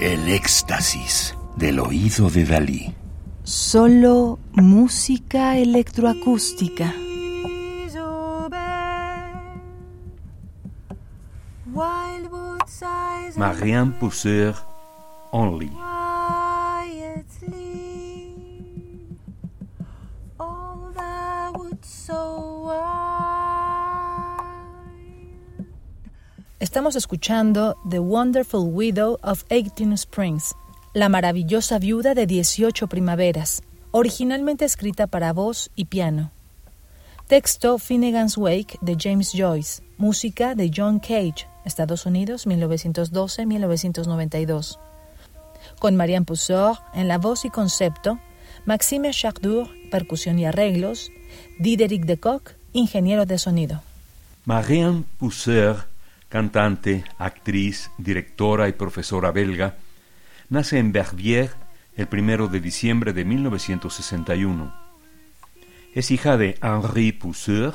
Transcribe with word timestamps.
El 0.00 0.28
éxtasis 0.28 1.34
del 1.56 1.80
oído 1.80 2.28
de 2.28 2.44
Dalí. 2.44 2.94
Solo 3.42 4.38
música 4.52 5.56
electroacústica. 5.56 6.92
Marianne 13.36 13.92
Pousser, 13.98 14.54
Only. 15.30 15.72
Estamos 26.62 26.94
escuchando 26.94 27.76
The 27.90 27.98
Wonderful 27.98 28.70
Widow 28.72 29.18
of 29.24 29.42
18 29.50 29.94
Springs, 29.94 30.54
La 30.94 31.08
maravillosa 31.08 31.80
viuda 31.80 32.14
de 32.14 32.24
18 32.24 32.86
primaveras, 32.86 33.64
originalmente 33.90 34.64
escrita 34.64 35.08
para 35.08 35.32
voz 35.32 35.72
y 35.74 35.86
piano. 35.86 36.30
Texto 37.26 37.78
Finnegan's 37.78 38.38
Wake 38.38 38.78
de 38.80 38.96
James 38.96 39.32
Joyce, 39.34 39.82
música 39.98 40.54
de 40.54 40.70
John 40.72 41.00
Cage, 41.00 41.48
Estados 41.64 42.06
Unidos 42.06 42.46
1912-1992. 42.46 44.78
Con 45.80 45.96
Marianne 45.96 46.26
Pousseur 46.26 46.78
en 46.94 47.08
la 47.08 47.18
voz 47.18 47.44
y 47.44 47.50
concepto, 47.50 48.20
Maxime 48.66 49.10
Chardour, 49.10 49.68
percusión 49.90 50.38
y 50.38 50.44
arreglos, 50.44 51.10
Diderik 51.58 52.04
de 52.04 52.20
Kock, 52.20 52.52
ingeniero 52.72 53.26
de 53.26 53.38
sonido. 53.38 53.82
Marianne 54.44 55.04
Pousseur 55.18 55.90
cantante, 56.32 57.04
actriz, 57.18 57.90
directora 57.98 58.66
y 58.66 58.72
profesora 58.72 59.32
belga, 59.32 59.76
nace 60.48 60.78
en 60.78 60.90
Verviers 60.90 61.54
el 61.94 62.06
primero 62.06 62.48
de 62.48 62.58
diciembre 62.58 63.12
de 63.12 63.26
1961. 63.26 64.74
Es 65.92 66.10
hija 66.10 66.38
de 66.38 66.56
Henri 66.62 67.12
Pousseur, 67.12 67.74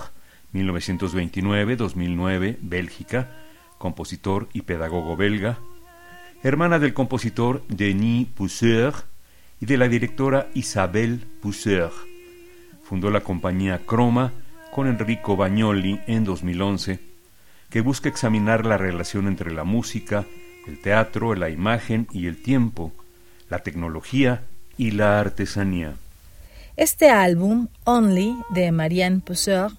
1929-2009, 0.56 2.58
Bélgica, 2.60 3.30
compositor 3.78 4.50
y 4.54 4.64
pedagogo 4.64 5.16
belga, 5.16 5.60
hermana 6.42 6.80
del 6.80 6.96
compositor 6.96 7.64
Denis 7.68 8.28
Pousseur 8.28 8.96
y 9.62 9.68
de 9.68 9.78
la 9.78 9.88
directora 9.88 10.50
Isabelle 10.56 11.20
Pousseur. 11.44 11.92
Fundó 12.82 13.12
la 13.12 13.22
compañía 13.22 13.86
Croma 13.86 14.34
con 14.72 14.88
Enrico 14.88 15.38
Bagnoli 15.38 16.02
en 16.08 16.24
2011 16.24 17.17
que 17.70 17.82
busca 17.82 18.10
examinar 18.10 18.66
la 18.66 18.78
relación 18.78 19.28
entre 19.28 19.52
la 19.52 19.64
música, 19.64 20.26
el 20.68 20.80
teatro, 20.80 21.36
la 21.36 21.50
imagen 21.50 22.08
y 22.12 22.28
el 22.28 22.42
tiempo, 22.42 22.92
la 23.50 23.60
tecnología 23.60 24.44
y 24.78 24.92
la 24.92 25.20
artesanía. 25.20 25.96
Este 26.76 27.10
álbum, 27.10 27.68
Only, 27.84 28.36
de 28.50 28.72
Marianne 28.72 29.22
Pousseur, 29.22 29.72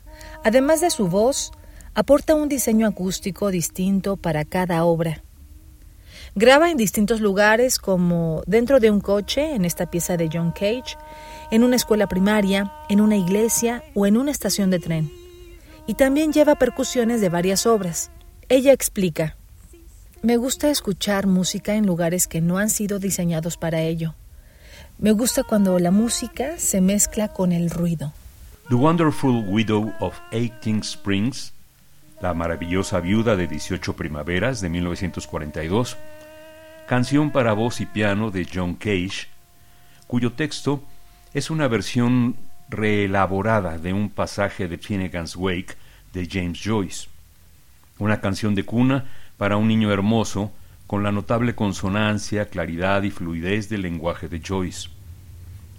además 0.45 0.81
de 0.81 0.91
su 0.91 1.09
voz, 1.09 1.53
aporta 1.95 2.35
un 2.35 2.49
diseño 2.49 2.87
acústico 2.87 3.51
distinto 3.51 4.17
para 4.17 4.45
cada 4.45 4.85
obra. 4.85 5.23
Graba 6.35 6.71
en 6.71 6.77
distintos 6.77 7.21
lugares 7.21 7.79
como 7.79 8.43
dentro 8.47 8.81
de 8.81 8.91
un 8.91 9.01
coche, 9.01 9.55
en 9.55 9.65
esta 9.65 9.91
pieza 9.91 10.17
de 10.17 10.29
John 10.33 10.53
Cage, 10.53 10.97
en 11.51 11.65
una 11.65 11.77
escuela 11.77 12.07
primaria, 12.07 12.73
en 12.89 13.01
una 13.01 13.17
iglesia 13.17 13.83
o 13.95 14.07
en 14.07 14.17
una 14.17 14.31
estación 14.31 14.71
de 14.71 14.79
tren 14.79 15.28
y 15.89 15.95
también 15.95 16.35
lleva 16.35 16.55
percusiones 16.55 17.23
de 17.23 17.31
varias 17.31 17.67
obras. 17.67 18.11
Ella 18.51 18.73
explica, 18.75 19.37
me 20.23 20.37
gusta 20.37 20.69
escuchar 20.69 21.27
música 21.27 21.77
en 21.77 21.87
lugares 21.87 22.29
que 22.29 22.43
no 22.43 22.59
han 22.59 22.69
sido 22.69 22.99
diseñados 22.99 23.57
para 23.57 23.81
ello. 23.81 24.15
Me 24.99 25.13
gusta 25.13 25.45
cuando 25.45 25.79
la 25.79 25.91
música 25.91 26.59
se 26.59 26.83
mezcla 26.83 27.29
con 27.29 27.53
el 27.53 27.71
ruido. 27.71 28.13
The 28.69 28.75
Wonderful 28.75 29.47
Widow 29.49 29.95
of 29.99 30.15
Eighteen 30.31 30.81
Springs, 30.81 31.55
La 32.21 32.35
maravillosa 32.35 33.01
viuda 33.01 33.35
de 33.37 33.47
18 33.47 33.97
primaveras 33.97 34.61
de 34.61 34.69
1942, 34.69 35.97
canción 36.87 37.31
para 37.31 37.55
voz 37.55 37.81
y 37.81 37.87
piano 37.87 38.31
de 38.31 38.47
John 38.53 38.75
Cage, 38.75 39.29
cuyo 40.07 40.33
texto 40.35 40.83
es 41.33 41.49
una 41.49 41.67
versión 41.67 42.37
reelaborada 42.69 43.79
de 43.79 43.93
un 43.93 44.11
pasaje 44.11 44.69
de 44.69 44.79
Finnegan's 44.79 45.37
Wake 45.37 45.75
de 46.13 46.29
James 46.31 46.61
Joyce. 46.63 47.09
Una 47.99 48.21
canción 48.21 48.55
de 48.55 48.65
cuna 48.65 49.07
para 49.37 49.57
un 49.57 49.69
niño 49.69 49.93
hermoso 49.93 50.53
con 50.87 51.03
la 51.03 51.13
notable 51.13 51.55
consonancia, 51.55 52.49
claridad 52.49 53.03
y 53.03 53.11
fluidez 53.11 53.69
del 53.69 53.83
lenguaje 53.83 54.29
de 54.29 54.41
Joyce. 54.41 54.89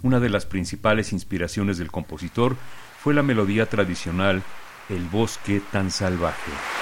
Una 0.02 0.20
de 0.20 0.30
las 0.30 0.46
principales 0.46 1.12
inspiraciones 1.14 1.78
del 1.78 1.92
compositor 1.92 2.56
fue 3.02 3.14
la 3.14 3.24
melodía 3.24 3.66
tradicional 3.66 4.44
El 4.90 5.06
bosque 5.06 5.62
tan 5.72 5.92
salvaje. 5.92 6.79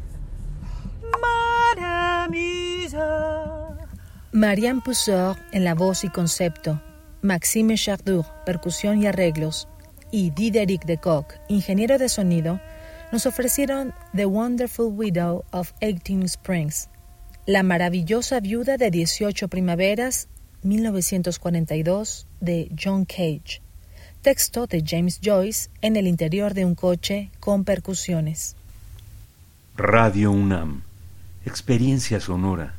Marianne 4.35 4.81
Pousseur 4.81 5.37
en 5.51 5.63
la 5.63 5.75
voz 5.75 6.03
y 6.03 6.09
concepto, 6.09 6.81
Maxime 7.21 7.75
Chardour, 7.75 8.25
percusión 8.45 9.01
y 9.01 9.05
arreglos, 9.05 9.67
y 10.11 10.31
Diderik 10.31 10.85
de 10.85 10.97
Kock, 10.97 11.35
ingeniero 11.49 11.97
de 11.97 12.09
sonido, 12.09 12.59
nos 13.11 13.25
ofrecieron 13.25 13.93
The 14.15 14.25
Wonderful 14.25 14.87
Widow 14.87 15.45
of 15.51 15.71
18 15.81 16.25
Springs, 16.25 16.89
La 17.45 17.63
maravillosa 17.63 18.39
viuda 18.39 18.77
de 18.77 18.91
18 18.91 19.47
primaveras, 19.47 20.27
1942, 20.63 22.27
de 22.41 22.69
John 22.77 23.05
Cage. 23.05 23.61
Texto 24.21 24.67
de 24.67 24.83
James 24.85 25.19
Joyce 25.23 25.69
en 25.81 25.95
el 25.95 26.07
interior 26.07 26.53
de 26.53 26.65
un 26.65 26.75
coche 26.75 27.29
con 27.39 27.65
percusiones. 27.65 28.55
Radio 29.75 30.31
UNAM 30.31 30.83
Experiencia 31.45 32.19
sonora. 32.19 32.75